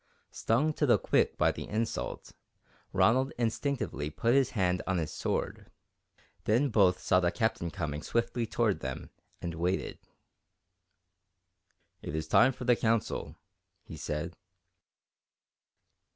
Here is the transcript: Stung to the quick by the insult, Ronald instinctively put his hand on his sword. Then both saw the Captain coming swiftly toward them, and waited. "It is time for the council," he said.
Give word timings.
Stung 0.31 0.73
to 0.73 0.87
the 0.87 0.97
quick 0.97 1.37
by 1.37 1.51
the 1.51 1.67
insult, 1.67 2.33
Ronald 2.91 3.33
instinctively 3.37 4.09
put 4.09 4.33
his 4.33 4.49
hand 4.57 4.81
on 4.87 4.97
his 4.97 5.11
sword. 5.13 5.69
Then 6.45 6.69
both 6.69 6.97
saw 6.97 7.19
the 7.19 7.29
Captain 7.31 7.69
coming 7.69 8.01
swiftly 8.01 8.47
toward 8.47 8.79
them, 8.79 9.11
and 9.43 9.53
waited. 9.53 9.99
"It 12.01 12.15
is 12.15 12.27
time 12.27 12.51
for 12.51 12.63
the 12.63 12.75
council," 12.75 13.35
he 13.83 13.95
said. 13.95 14.35